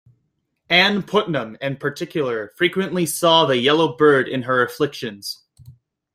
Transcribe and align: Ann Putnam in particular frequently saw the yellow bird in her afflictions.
Ann 0.71 1.03
Putnam 1.03 1.57
in 1.61 1.77
particular 1.77 2.51
frequently 2.55 3.05
saw 3.05 3.45
the 3.45 3.57
yellow 3.59 3.95
bird 3.95 4.27
in 4.27 4.41
her 4.41 4.65
afflictions. 4.65 5.43